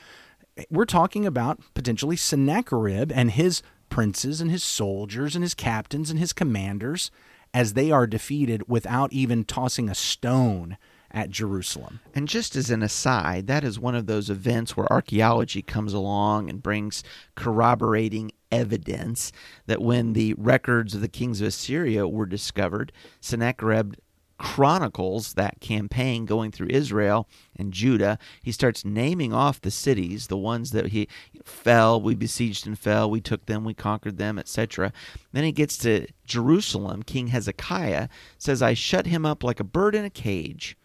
We're 0.69 0.86
talking 0.86 1.25
about 1.25 1.60
potentially 1.74 2.15
Sennacherib 2.15 3.12
and 3.12 3.31
his 3.31 3.63
princes 3.89 4.41
and 4.41 4.51
his 4.51 4.63
soldiers 4.63 5.36
and 5.36 5.43
his 5.43 5.53
captains 5.53 6.10
and 6.10 6.19
his 6.19 6.34
commanders 6.34 7.10
as 7.53 7.74
they 7.74 7.91
are 7.91 8.05
defeated 8.05 8.67
without 8.67 9.12
even 9.13 9.43
tossing 9.43 9.89
a 9.89 9.96
stone 9.96 10.77
at 11.11 11.29
Jerusalem. 11.29 11.99
And 12.13 12.27
just 12.27 12.55
as 12.55 12.69
an 12.69 12.83
aside, 12.83 13.47
that 13.47 13.63
is 13.63 13.79
one 13.79 13.95
of 13.95 14.07
those 14.07 14.29
events 14.29 14.75
where 14.75 14.91
archaeology 14.91 15.61
comes 15.61 15.93
along 15.93 16.49
and 16.49 16.61
brings 16.61 17.03
corroborating 17.35 18.31
evidence 18.51 19.31
that 19.65 19.81
when 19.81 20.13
the 20.13 20.33
records 20.35 20.95
of 20.95 21.01
the 21.01 21.07
kings 21.07 21.41
of 21.41 21.47
Assyria 21.47 22.07
were 22.07 22.25
discovered, 22.25 22.91
Sennacherib 23.19 23.95
chronicles 24.37 25.33
that 25.33 25.59
campaign 25.59 26.25
going 26.25 26.51
through 26.51 26.67
Israel 26.69 27.27
and 27.55 27.73
Judah. 27.73 28.19
He 28.43 28.51
starts 28.51 28.85
naming 28.85 29.33
off 29.33 29.61
the 29.61 29.71
cities, 29.71 30.27
the 30.27 30.37
ones 30.37 30.71
that 30.71 30.87
he 30.87 31.07
fell, 31.43 31.99
we 31.99 32.15
besieged 32.15 32.67
and 32.67 32.77
fell, 32.77 33.09
we 33.09 33.21
took 33.21 33.45
them, 33.47 33.63
we 33.63 33.73
conquered 33.73 34.17
them, 34.17 34.37
etc. 34.37 34.93
Then 35.31 35.43
he 35.43 35.51
gets 35.51 35.77
to 35.79 36.07
Jerusalem. 36.25 37.03
King 37.03 37.27
Hezekiah 37.27 38.09
says, 38.37 38.61
I 38.61 38.73
shut 38.73 39.07
him 39.07 39.25
up 39.25 39.43
like 39.43 39.59
a 39.59 39.65
bird 39.65 39.95
in 39.95 40.05
a 40.05 40.09
cage. 40.09 40.77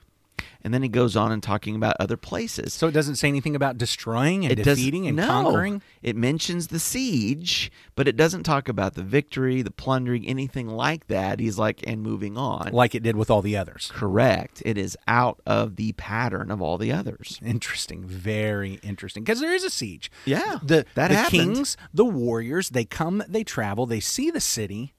And 0.62 0.72
then 0.72 0.82
he 0.82 0.88
goes 0.88 1.16
on 1.16 1.32
and 1.32 1.42
talking 1.42 1.74
about 1.76 1.96
other 1.98 2.16
places. 2.16 2.72
So 2.72 2.86
it 2.86 2.92
doesn't 2.92 3.16
say 3.16 3.28
anything 3.28 3.56
about 3.56 3.78
destroying 3.78 4.44
and 4.44 4.58
It 4.58 4.62
defeating 4.62 5.06
and 5.06 5.16
no. 5.16 5.26
conquering. 5.26 5.82
It 6.02 6.16
mentions 6.16 6.68
the 6.68 6.78
siege, 6.78 7.70
but 7.94 8.06
it 8.08 8.16
doesn't 8.16 8.44
talk 8.44 8.68
about 8.68 8.94
the 8.94 9.02
victory, 9.02 9.62
the 9.62 9.70
plundering, 9.70 10.26
anything 10.26 10.68
like 10.68 11.06
that. 11.08 11.40
He's 11.40 11.58
like, 11.58 11.82
and 11.86 12.02
moving 12.02 12.36
on. 12.36 12.72
like 12.72 12.94
it 12.94 13.02
did 13.02 13.16
with 13.16 13.30
all 13.30 13.42
the 13.42 13.56
others. 13.56 13.90
Correct. 13.94 14.62
It 14.64 14.78
is 14.78 14.96
out 15.08 15.40
of 15.46 15.76
the 15.76 15.92
pattern 15.92 16.50
of 16.50 16.62
all 16.62 16.78
the 16.78 16.92
others. 16.92 17.38
Interesting, 17.44 18.04
very 18.04 18.74
interesting. 18.82 19.24
Because 19.24 19.40
there 19.40 19.54
is 19.54 19.64
a 19.64 19.70
siege. 19.70 20.10
Yeah, 20.24 20.58
the 20.62 20.86
that 20.94 21.08
the 21.08 21.14
happened. 21.14 21.30
kings, 21.54 21.76
the 21.92 22.04
warriors, 22.04 22.70
they 22.70 22.84
come, 22.84 23.22
they 23.28 23.44
travel, 23.44 23.86
they 23.86 24.00
see 24.00 24.30
the 24.30 24.40
city, 24.40 24.94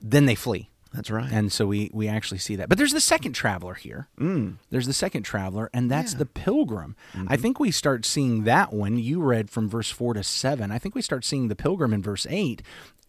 then 0.00 0.26
they 0.26 0.34
flee. 0.34 0.70
That's 0.94 1.10
right. 1.10 1.30
And 1.30 1.52
so 1.52 1.66
we 1.66 1.90
we 1.92 2.06
actually 2.06 2.38
see 2.38 2.54
that. 2.56 2.68
But 2.68 2.78
there's 2.78 2.92
the 2.92 3.00
second 3.00 3.32
traveler 3.32 3.74
here. 3.74 4.08
Mm. 4.18 4.58
There's 4.70 4.86
the 4.86 4.92
second 4.92 5.24
traveler, 5.24 5.68
and 5.74 5.90
that's 5.90 6.14
the 6.14 6.26
pilgrim. 6.26 6.94
Mm-hmm. 7.12 7.26
I 7.28 7.36
think 7.36 7.58
we 7.58 7.72
start 7.72 8.06
seeing 8.06 8.44
that 8.44 8.72
one. 8.72 8.96
You 8.98 9.20
read 9.20 9.50
from 9.50 9.68
verse 9.68 9.90
four 9.90 10.14
to 10.14 10.22
seven. 10.22 10.70
I 10.70 10.78
think 10.78 10.94
we 10.94 11.02
start 11.02 11.24
seeing 11.24 11.48
the 11.48 11.56
pilgrim 11.56 11.92
in 11.92 12.00
verse 12.00 12.26
eight. 12.30 12.62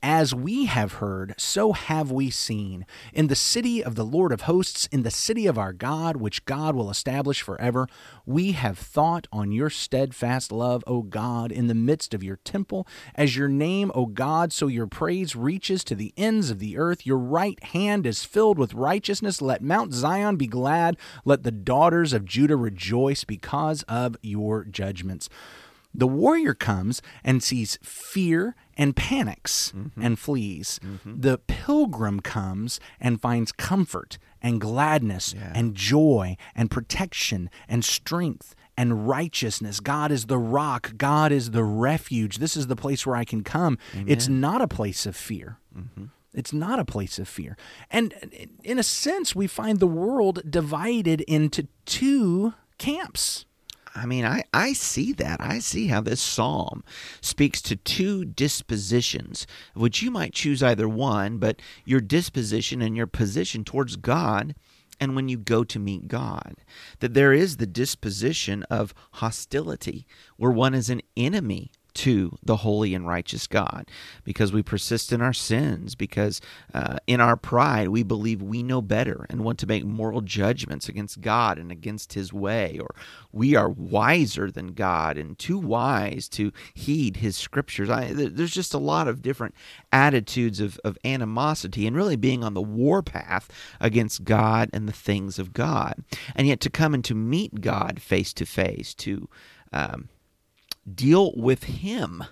As 0.07 0.35
we 0.35 0.65
have 0.65 0.93
heard, 0.93 1.33
so 1.35 1.73
have 1.73 2.11
we 2.11 2.29
seen. 2.29 2.85
In 3.11 3.25
the 3.25 3.35
city 3.35 3.83
of 3.83 3.95
the 3.95 4.05
Lord 4.05 4.31
of 4.31 4.41
hosts, 4.41 4.87
in 4.91 5.01
the 5.01 5.09
city 5.09 5.47
of 5.47 5.57
our 5.57 5.73
God, 5.73 6.17
which 6.17 6.45
God 6.45 6.75
will 6.75 6.91
establish 6.91 7.41
forever, 7.41 7.87
we 8.23 8.51
have 8.51 8.77
thought 8.77 9.25
on 9.31 9.51
your 9.51 9.71
steadfast 9.71 10.51
love, 10.51 10.83
O 10.85 11.01
God, 11.01 11.51
in 11.51 11.65
the 11.65 11.73
midst 11.73 12.13
of 12.13 12.23
your 12.23 12.35
temple. 12.35 12.87
As 13.15 13.35
your 13.35 13.47
name, 13.47 13.91
O 13.95 14.05
God, 14.05 14.53
so 14.53 14.67
your 14.67 14.85
praise 14.85 15.35
reaches 15.35 15.83
to 15.85 15.95
the 15.95 16.13
ends 16.15 16.51
of 16.51 16.59
the 16.59 16.77
earth. 16.77 17.07
Your 17.07 17.17
right 17.17 17.61
hand 17.63 18.05
is 18.05 18.23
filled 18.23 18.59
with 18.59 18.75
righteousness. 18.75 19.41
Let 19.41 19.63
Mount 19.63 19.91
Zion 19.91 20.35
be 20.35 20.45
glad. 20.45 20.97
Let 21.25 21.41
the 21.41 21.51
daughters 21.51 22.13
of 22.13 22.25
Judah 22.25 22.57
rejoice 22.57 23.23
because 23.23 23.81
of 23.87 24.17
your 24.21 24.65
judgments. 24.65 25.29
The 25.97 26.07
warrior 26.07 26.53
comes 26.53 27.01
and 27.23 27.41
sees 27.41 27.79
fear 27.81 28.53
and 28.77 28.95
panics 28.95 29.73
mm-hmm. 29.75 30.01
and 30.01 30.19
flees. 30.19 30.79
Mm-hmm. 30.83 31.21
The 31.21 31.37
pilgrim 31.37 32.19
comes 32.19 32.79
and 32.99 33.21
finds 33.21 33.51
comfort 33.51 34.17
and 34.41 34.61
gladness 34.61 35.33
and 35.53 35.75
joy 35.75 36.37
and 36.55 36.69
protection 36.69 37.49
and 37.67 37.83
strength 37.83 38.55
and 38.77 39.07
righteousness. 39.07 39.79
God 39.79 40.11
is 40.11 40.25
the 40.25 40.37
rock, 40.37 40.93
God 40.97 41.31
is 41.31 41.51
the 41.51 41.63
refuge. 41.63 42.37
This 42.37 42.57
is 42.57 42.67
the 42.67 42.75
place 42.75 43.05
where 43.05 43.15
I 43.15 43.25
can 43.25 43.43
come. 43.43 43.77
It's 43.93 44.27
not 44.27 44.61
a 44.61 44.67
place 44.67 45.05
of 45.05 45.15
fear. 45.15 45.57
Mm-hmm. 45.75 46.05
It's 46.33 46.51
not 46.51 46.79
a 46.79 46.85
place 46.85 47.17
of 47.17 47.29
fear. 47.29 47.55
And 47.89 48.13
in 48.63 48.77
a 48.77 48.83
sense, 48.83 49.33
we 49.33 49.47
find 49.47 49.79
the 49.79 49.87
world 49.87 50.41
divided 50.49 51.21
into 51.21 51.67
two 51.85 52.53
camps. 52.77 53.45
I 53.95 54.05
mean, 54.05 54.25
I, 54.25 54.43
I 54.53 54.73
see 54.73 55.13
that. 55.13 55.39
I 55.39 55.59
see 55.59 55.87
how 55.87 56.01
this 56.01 56.21
psalm 56.21 56.83
speaks 57.21 57.61
to 57.63 57.77
two 57.77 58.25
dispositions, 58.25 59.47
which 59.73 60.01
you 60.01 60.11
might 60.11 60.33
choose 60.33 60.61
either 60.61 60.87
one, 60.87 61.37
but 61.37 61.61
your 61.85 62.01
disposition 62.01 62.81
and 62.81 62.97
your 62.97 63.07
position 63.07 63.63
towards 63.63 63.95
God 63.95 64.53
and 64.99 65.15
when 65.15 65.29
you 65.29 65.37
go 65.37 65.63
to 65.63 65.79
meet 65.79 66.07
God. 66.07 66.55
That 66.99 67.13
there 67.13 67.33
is 67.33 67.57
the 67.57 67.65
disposition 67.65 68.63
of 68.63 68.93
hostility, 69.13 70.05
where 70.37 70.51
one 70.51 70.73
is 70.73 70.89
an 70.89 71.01
enemy 71.15 71.71
to 71.95 72.37
the 72.43 72.57
holy 72.57 72.93
and 72.93 73.07
righteous 73.07 73.47
God 73.47 73.89
because 74.23 74.53
we 74.53 74.61
persist 74.61 75.11
in 75.11 75.21
our 75.21 75.33
sins, 75.33 75.95
because 75.95 76.41
uh, 76.73 76.97
in 77.07 77.21
our 77.21 77.37
pride 77.37 77.87
we 77.87 78.03
believe 78.03 78.41
we 78.41 78.61
know 78.61 78.81
better 78.81 79.25
and 79.29 79.43
want 79.43 79.57
to 79.59 79.67
make 79.67 79.83
moral 79.83 80.21
judgments 80.21 80.87
against 80.89 81.21
God 81.21 81.57
and 81.57 81.71
against 81.71 82.13
His 82.13 82.31
way, 82.31 82.77
or 82.79 82.93
we 83.31 83.55
are 83.55 83.69
wiser 83.69 84.51
than 84.51 84.73
God 84.73 85.17
and 85.17 85.39
too 85.39 85.57
wise 85.57 86.27
to 86.29 86.51
heed 86.73 87.17
His 87.17 87.37
scriptures. 87.37 87.89
I, 87.89 88.11
there's 88.13 88.53
just 88.53 88.73
a 88.73 88.79
lot 88.79 89.07
of 89.07 89.21
different 89.21 89.55
attitudes 89.91 90.59
of, 90.59 90.79
of 90.83 90.97
animosity 91.05 91.87
and 91.87 91.95
really 91.95 92.17
being 92.17 92.43
on 92.43 92.53
the 92.53 92.61
warpath 92.61 93.49
against 93.79 94.25
God 94.25 94.69
and 94.73 94.87
the 94.87 94.93
things 94.93 95.39
of 95.39 95.53
God. 95.53 96.03
And 96.35 96.47
yet 96.47 96.59
to 96.61 96.69
come 96.69 96.93
and 96.93 97.03
to 97.05 97.15
meet 97.15 97.61
God 97.61 98.01
face 98.01 98.33
to 98.33 98.45
face, 98.45 98.93
to 98.95 99.29
um, 99.71 100.09
deal 100.93 101.33
with 101.35 101.63
him, 101.65 102.23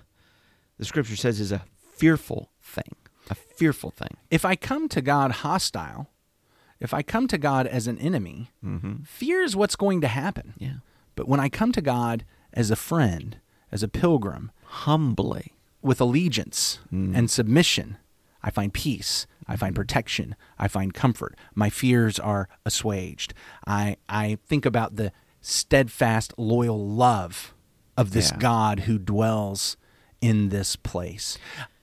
the 0.78 0.84
scripture 0.84 1.16
says 1.16 1.40
is 1.40 1.52
a 1.52 1.64
fearful 1.78 2.50
thing. 2.62 2.96
A 3.30 3.34
fearful 3.34 3.90
thing. 3.90 4.16
If 4.30 4.44
I 4.44 4.54
come 4.56 4.88
to 4.88 5.00
God 5.00 5.30
hostile, 5.30 6.10
if 6.80 6.92
I 6.92 7.02
come 7.02 7.26
to 7.28 7.38
God 7.38 7.66
as 7.66 7.86
an 7.86 7.98
enemy, 7.98 8.50
mm-hmm. 8.64 9.04
fear 9.04 9.42
is 9.42 9.56
what's 9.56 9.76
going 9.76 10.00
to 10.02 10.08
happen. 10.08 10.54
Yeah. 10.58 10.74
But 11.14 11.28
when 11.28 11.40
I 11.40 11.48
come 11.48 11.72
to 11.72 11.80
God 11.80 12.24
as 12.52 12.70
a 12.70 12.76
friend, 12.76 13.38
as 13.72 13.82
a 13.82 13.88
pilgrim, 13.88 14.50
Humbly. 14.64 15.52
with 15.80 16.00
allegiance 16.00 16.80
mm. 16.92 17.16
and 17.16 17.30
submission, 17.30 17.96
I 18.42 18.50
find 18.50 18.74
peace. 18.74 19.26
I 19.46 19.56
find 19.56 19.72
mm-hmm. 19.72 19.80
protection. 19.80 20.36
I 20.58 20.68
find 20.68 20.92
comfort. 20.92 21.34
My 21.54 21.70
fears 21.70 22.18
are 22.18 22.48
assuaged. 22.66 23.32
I, 23.66 23.96
I 24.08 24.38
think 24.46 24.66
about 24.66 24.96
the 24.96 25.12
steadfast, 25.40 26.34
loyal 26.36 26.86
love 26.86 27.54
of 27.96 28.12
this 28.12 28.30
Yeah. 28.30 28.38
God 28.38 28.80
who 28.80 28.98
dwells 28.98 29.76
in 30.20 30.48
this 30.48 30.76
place. 30.76 31.38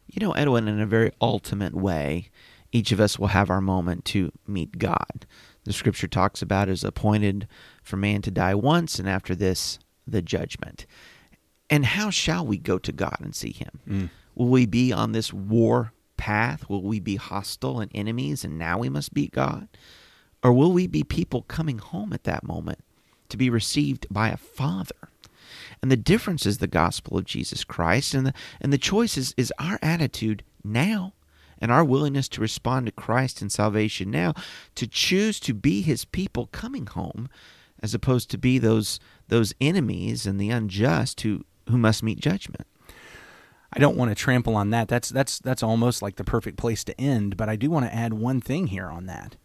You 0.08 0.20
know, 0.26 0.34
Edwin, 0.34 0.68
in 0.68 0.80
a 0.80 0.86
very 0.86 1.12
ultimate 1.22 1.74
way, 1.74 2.30
each 2.72 2.92
of 2.92 3.00
us 3.00 3.20
will 3.20 3.28
have 3.28 3.50
our 3.50 3.62
moment 3.62 4.06
to 4.06 4.32
meet 4.48 4.78
God. 4.78 5.26
The 5.64 5.74
scripture 5.74 6.08
talks 6.08 6.42
about 6.42 6.70
it 6.70 6.72
as 6.72 6.84
appointed 6.84 7.48
for 7.84 7.98
man 7.98 8.22
to 8.24 8.32
die 8.32 8.56
once, 8.56 9.00
and 9.00 9.08
after 9.08 9.36
this, 9.36 9.80
the 10.08 10.22
judgment. 10.22 10.86
And 11.70 11.86
how 11.86 12.10
shall 12.10 12.46
we 12.46 12.58
go 12.58 12.78
to 12.80 12.92
God 12.92 13.18
and 13.20 13.36
see 13.36 13.52
him? 13.54 13.80
Mm. 13.88 14.10
Will 14.36 14.48
we 14.48 14.66
be 14.66 14.92
on 14.92 15.12
this 15.12 15.32
war 15.32 15.94
path? 16.18 16.68
Will 16.70 16.82
we 16.82 17.00
be 17.00 17.16
hostile 17.16 17.80
and 17.80 17.92
enemies, 17.94 18.44
and 18.44 18.58
now 18.58 18.78
we 18.80 18.90
must 18.90 19.14
beat 19.14 19.32
God? 19.32 19.68
Or 20.44 20.52
will 20.52 20.72
we 20.72 20.88
be 20.88 21.04
people 21.04 21.44
coming 21.44 21.78
home 21.78 22.12
at 22.14 22.24
that 22.24 22.44
moment 22.44 22.80
to 23.30 23.38
be 23.38 23.50
received 23.50 24.08
by 24.10 24.30
a 24.30 24.38
father? 24.38 24.96
And 25.82 25.92
the 25.92 25.98
difference 25.98 26.46
is 26.46 26.58
the 26.58 26.68
gospel 26.68 27.18
of 27.18 27.26
Jesus 27.26 27.64
Christ, 27.64 28.14
and 28.14 28.28
the 28.28 28.34
and 28.60 28.72
the 28.72 28.78
choice 28.78 29.18
is, 29.18 29.34
is 29.38 29.54
our 29.60 29.80
attitude 29.82 30.44
now 30.64 31.14
and 31.60 31.72
our 31.72 31.84
willingness 31.84 32.28
to 32.30 32.42
respond 32.42 32.88
to 32.88 32.92
Christ 32.92 33.42
and 33.42 33.52
salvation 33.52 34.10
now, 34.10 34.34
to 34.76 34.88
choose 34.88 35.40
to 35.42 35.54
be 35.54 35.82
his 35.82 36.06
people 36.06 36.50
coming 36.52 36.88
home, 36.88 37.30
as 37.82 37.94
opposed 37.94 38.30
to 38.32 38.38
be 38.38 38.58
those 38.58 39.00
those 39.28 39.54
enemies 39.62 40.26
and 40.26 40.40
the 40.40 40.50
unjust 40.50 41.22
who, 41.22 41.46
who 41.70 41.78
must 41.78 42.04
meet 42.04 42.20
judgment. 42.20 42.68
I 43.74 43.80
don't 43.80 43.96
want 43.96 44.12
to 44.12 44.16
trample 44.16 44.56
on 44.58 44.72
that. 44.72 44.90
That's 44.90 45.10
that's 45.10 45.40
that's 45.40 45.64
almost 45.64 46.02
like 46.02 46.18
the 46.18 46.24
perfect 46.24 46.58
place 46.58 46.84
to 46.86 47.00
end, 47.00 47.38
but 47.38 47.48
I 47.48 47.56
do 47.56 47.70
want 47.70 47.86
to 47.86 47.96
add 47.96 48.14
one 48.14 48.42
thing 48.42 48.68
here 48.68 48.88
on 48.88 49.06
that. 49.06 49.38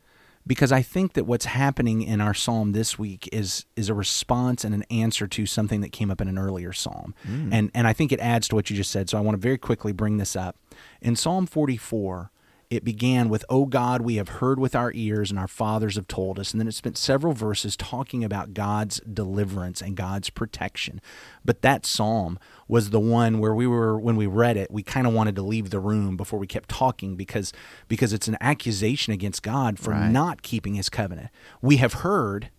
Because 0.46 0.70
I 0.70 0.82
think 0.82 1.14
that 1.14 1.24
what's 1.24 1.46
happening 1.46 2.02
in 2.02 2.20
our 2.20 2.34
psalm 2.34 2.72
this 2.72 2.98
week 2.98 3.28
is 3.32 3.64
is 3.74 3.88
a 3.88 3.94
response 3.94 4.64
and 4.64 4.74
an 4.74 4.84
answer 4.84 5.26
to 5.26 5.46
something 5.46 5.80
that 5.80 5.92
came 5.92 6.10
up 6.10 6.20
in 6.20 6.28
an 6.28 6.38
earlier 6.38 6.72
psalm. 6.72 7.14
Hmm. 7.24 7.52
And 7.52 7.70
and 7.74 7.86
I 7.86 7.92
think 7.92 8.12
it 8.12 8.20
adds 8.20 8.48
to 8.48 8.54
what 8.54 8.70
you 8.70 8.76
just 8.76 8.90
said. 8.90 9.10
So 9.10 9.18
I 9.18 9.20
want 9.20 9.34
to 9.36 9.40
very 9.40 9.58
quickly 9.58 9.92
bring 9.92 10.18
this 10.18 10.36
up. 10.36 10.56
In 11.00 11.16
Psalm 11.16 11.46
44, 11.46 12.30
it 12.68 12.84
began 12.84 13.28
with, 13.28 13.44
O 13.48 13.64
God, 13.64 14.02
we 14.02 14.16
have 14.16 14.28
heard 14.28 14.58
with 14.58 14.74
our 14.74 14.90
ears 14.94 15.30
and 15.30 15.38
our 15.38 15.48
fathers 15.48 15.94
have 15.96 16.08
told 16.08 16.38
us. 16.38 16.52
And 16.52 16.60
then 16.60 16.66
it 16.66 16.74
spent 16.74 16.98
several 16.98 17.32
verses 17.32 17.76
talking 17.76 18.24
about 18.24 18.54
God's 18.54 19.00
deliverance 19.00 19.80
and 19.80 19.96
God's 19.96 20.30
protection. 20.30 21.00
But 21.44 21.62
that 21.62 21.86
psalm 21.86 22.38
was 22.66 22.90
the 22.90 23.00
one 23.00 23.38
where 23.38 23.54
we 23.54 23.66
were, 23.66 23.98
when 23.98 24.16
we 24.16 24.26
read 24.26 24.56
it, 24.56 24.70
we 24.70 24.82
kind 24.82 25.06
of 25.06 25.12
wanted 25.12 25.36
to 25.36 25.42
leave 25.42 25.70
the 25.70 25.78
room 25.78 26.16
before 26.16 26.38
we 26.38 26.46
kept 26.46 26.68
talking 26.68 27.14
because, 27.14 27.52
because 27.88 28.12
it's 28.12 28.28
an 28.28 28.36
accusation 28.40 29.12
against 29.12 29.42
God 29.42 29.78
for 29.78 29.90
Right. 29.90 30.10
not 30.10 30.42
keeping 30.42 30.74
his 30.74 30.88
covenant. 30.88 31.30
We 31.62 31.76
have 31.76 31.94
heard, 31.94 32.50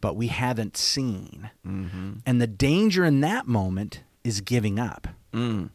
but 0.00 0.16
we 0.16 0.26
haven't 0.26 0.76
seen. 0.76 1.50
Mm-hmm. 1.66 2.14
And 2.26 2.40
the 2.40 2.46
danger 2.48 3.04
in 3.04 3.20
that 3.20 3.46
moment 3.46 4.02
is 4.24 4.40
giving 4.40 4.78
up 4.80 5.08
mm. 5.32 5.70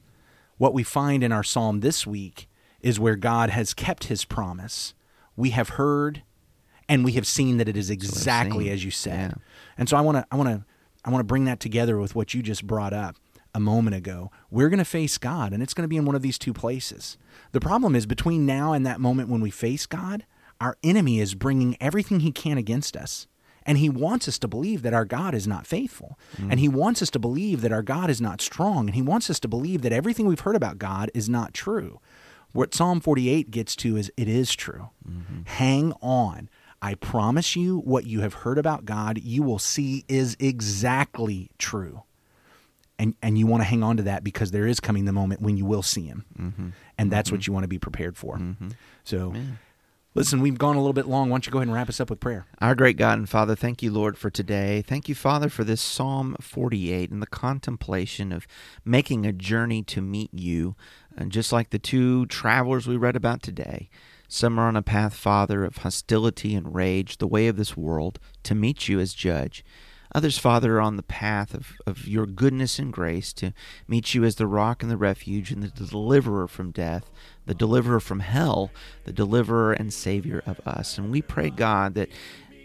what 0.57 0.73
we 0.73 0.83
find 0.83 1.23
in 1.23 1.31
our 1.31 1.43
psalm 1.43 1.79
this 1.79 2.05
week 2.05 2.47
is 2.87 3.01
where 3.01 3.17
God 3.17 3.49
has 3.49 3.73
kept 3.73 4.05
his 4.05 4.23
promise. 4.23 4.93
We 5.35 5.49
have 5.49 5.69
heard 5.71 6.23
and 6.87 7.03
we 7.03 7.11
have 7.13 7.27
seen 7.27 7.57
that 7.57 7.67
it 7.67 7.75
is 7.75 7.89
exactly 7.89 8.69
as 8.69 8.85
you 8.85 8.91
said. 8.91 9.31
Yeah. 9.31 9.43
And 9.77 9.89
so 9.89 9.97
I 9.97 10.01
want 10.01 10.19
to 10.19 10.27
I 10.31 10.37
want 10.37 10.47
to 10.47 10.65
I 11.03 11.09
want 11.09 11.19
to 11.19 11.25
bring 11.25 11.43
that 11.43 11.59
together 11.59 11.97
with 11.97 12.15
what 12.15 12.33
you 12.33 12.41
just 12.41 12.65
brought 12.65 12.93
up 12.93 13.17
a 13.53 13.59
moment 13.59 13.97
ago. 13.97 14.31
We're 14.49 14.69
going 14.69 14.79
to 14.79 14.85
face 14.85 15.17
God 15.17 15.51
and 15.51 15.61
it's 15.61 15.73
going 15.73 15.83
to 15.83 15.89
be 15.89 15.97
in 15.97 16.05
one 16.05 16.15
of 16.15 16.21
these 16.21 16.37
two 16.37 16.53
places. 16.53 17.17
The 17.51 17.59
problem 17.59 17.93
is 17.93 18.05
between 18.05 18.45
now 18.45 18.71
and 18.71 18.85
that 18.85 19.01
moment 19.01 19.27
when 19.27 19.41
we 19.41 19.51
face 19.51 19.85
God, 19.85 20.25
our 20.61 20.77
enemy 20.81 21.19
is 21.19 21.35
bringing 21.35 21.75
everything 21.81 22.21
he 22.21 22.31
can 22.31 22.57
against 22.57 22.95
us. 22.95 23.27
And 23.65 23.79
he 23.79 23.89
wants 23.89 24.29
us 24.29 24.39
to 24.39 24.47
believe 24.47 24.81
that 24.83 24.93
our 24.93 25.03
God 25.03 25.35
is 25.35 25.45
not 25.45 25.67
faithful. 25.67 26.17
And 26.49 26.61
he 26.61 26.69
wants 26.69 27.01
us 27.01 27.09
to 27.09 27.19
believe 27.19 27.59
that 27.59 27.73
our 27.73 27.83
God 27.83 28.09
is 28.09 28.21
not 28.21 28.39
strong. 28.39 28.85
And 28.87 28.95
he 28.95 29.01
wants 29.01 29.29
us 29.29 29.41
to 29.41 29.49
believe 29.49 29.81
that 29.81 29.91
everything 29.91 30.25
we've 30.25 30.39
heard 30.39 30.55
about 30.55 30.77
God 30.77 31.11
is 31.13 31.27
not 31.27 31.53
true. 31.53 31.99
What 32.57 32.73
Psalm 32.73 33.01
48 33.01 33.51
gets 33.51 33.75
to 33.75 33.97
is 33.97 34.11
it 34.17 34.27
is 34.27 34.55
true. 34.55 34.89
Hang 35.45 35.93
on. 36.01 36.49
I 36.81 36.95
promise 36.95 37.55
you, 37.55 37.77
what 37.77 38.07
you 38.07 38.21
have 38.21 38.33
heard 38.33 38.57
about 38.57 38.83
God, 38.83 39.19
you 39.21 39.43
will 39.43 39.59
see 39.59 40.05
is 40.07 40.35
exactly 40.39 41.51
true. 41.59 42.01
And, 42.97 43.13
and 43.21 43.37
you 43.37 43.45
want 43.45 43.61
to 43.61 43.65
hang 43.65 43.83
on 43.83 43.97
to 43.97 44.03
that 44.03 44.23
because 44.23 44.49
there 44.49 44.65
is 44.65 44.79
coming 44.79 45.05
the 45.05 45.11
moment 45.11 45.39
when 45.39 45.55
you 45.55 45.65
will 45.65 45.83
see 45.83 46.07
him. 46.07 46.25
Mm-hmm. 46.35 46.69
And 46.97 47.11
that's 47.11 47.31
what 47.31 47.45
you 47.45 47.53
want 47.53 47.65
to 47.65 47.67
be 47.67 47.77
prepared 47.77 48.17
for. 48.17 48.39
Mm-hmm. 48.39 48.69
So, 49.03 49.35
listen, 50.15 50.41
we've 50.41 50.57
gone 50.57 50.75
a 50.75 50.79
little 50.79 50.93
bit 50.93 51.05
long. 51.05 51.29
Why 51.29 51.35
don't 51.35 51.45
you 51.45 51.51
go 51.51 51.59
ahead 51.59 51.67
and 51.67 51.75
wrap 51.75 51.89
us 51.89 52.01
up 52.01 52.09
with 52.09 52.19
prayer? 52.19 52.47
Our 52.59 52.73
great 52.73 52.97
God 52.97 53.19
and 53.19 53.29
Father, 53.29 53.55
thank 53.55 53.83
you, 53.83 53.91
Lord, 53.91 54.17
for 54.17 54.31
today. 54.31 54.81
Thank 54.81 55.07
you, 55.07 55.13
Father, 55.13 55.47
for 55.47 55.63
this 55.63 55.79
Psalm 55.79 56.35
48 56.41 57.11
and 57.11 57.21
the 57.21 57.27
contemplation 57.27 58.31
of 58.31 58.47
making 58.83 59.27
a 59.27 59.31
journey 59.31 59.83
to 59.83 60.01
meet 60.01 60.33
you. 60.33 60.75
And 61.17 61.31
just 61.31 61.51
like 61.51 61.71
the 61.71 61.79
two 61.79 62.25
travelers 62.27 62.87
we 62.87 62.95
read 62.95 63.15
about 63.15 63.41
today, 63.41 63.89
some 64.27 64.59
are 64.59 64.67
on 64.67 64.75
a 64.75 64.81
path, 64.81 65.13
Father, 65.13 65.63
of 65.63 65.77
hostility 65.77 66.53
and 66.53 66.75
rage, 66.75 67.17
the 67.17 67.27
way 67.27 67.47
of 67.47 67.57
this 67.57 67.75
world, 67.77 68.19
to 68.43 68.53
meet 68.53 68.87
you 68.87 68.99
as 68.99 69.13
judge. 69.13 69.63
Others, 70.13 70.37
Father, 70.37 70.77
are 70.77 70.81
on 70.81 70.95
the 70.95 71.03
path 71.03 71.53
of, 71.53 71.73
of 71.85 72.07
your 72.07 72.25
goodness 72.25 72.79
and 72.79 72.93
grace 72.93 73.33
to 73.33 73.53
meet 73.87 74.13
you 74.13 74.23
as 74.23 74.35
the 74.35 74.47
rock 74.47 74.81
and 74.81 74.91
the 74.91 74.97
refuge 74.97 75.51
and 75.51 75.61
the 75.61 75.67
deliverer 75.67 76.47
from 76.47 76.71
death, 76.71 77.11
the 77.45 77.53
deliverer 77.53 77.99
from 77.99 78.21
hell, 78.21 78.71
the 79.03 79.13
deliverer 79.13 79.73
and 79.73 79.93
savior 79.93 80.41
of 80.45 80.59
us. 80.65 80.97
And 80.97 81.11
we 81.11 81.21
pray, 81.21 81.49
God, 81.49 81.93
that 81.95 82.09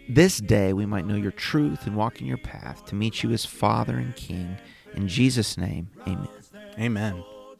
this 0.07 0.37
day 0.37 0.73
we 0.73 0.85
might 0.85 1.05
know 1.05 1.15
your 1.15 1.31
truth 1.31 1.85
and 1.85 1.95
walk 1.95 2.21
in 2.21 2.27
your 2.27 2.37
path 2.37 2.85
to 2.85 2.95
meet 2.95 3.23
you 3.23 3.31
as 3.31 3.45
Father 3.45 3.97
and 3.97 4.15
King. 4.15 4.57
In 4.95 5.07
Jesus' 5.07 5.57
name, 5.57 5.89
amen. 6.07 6.27
Amen. 6.79 7.23